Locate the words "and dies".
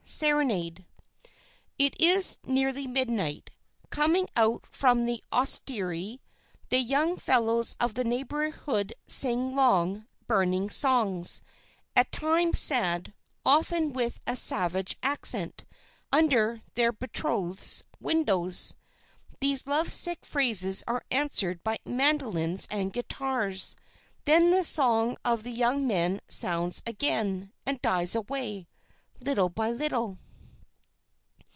27.65-28.13